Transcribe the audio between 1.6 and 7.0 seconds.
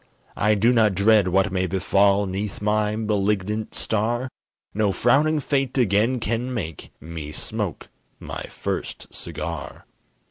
befall 'Neath my malignant star, No frowning fate again can make